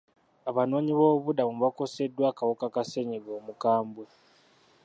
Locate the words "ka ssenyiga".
2.73-3.31